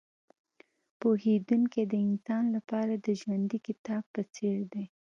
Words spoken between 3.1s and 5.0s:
ژوندي کتاب په څېر دی.